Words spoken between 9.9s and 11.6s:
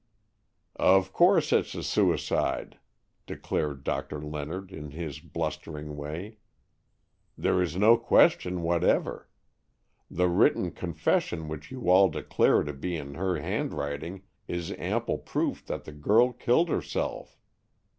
That written confession